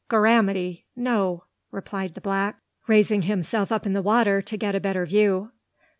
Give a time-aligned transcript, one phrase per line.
[0.09, 2.57] "Gorramity, no!" replied the black,
[2.87, 5.51] raising himself up in the water to get a better view.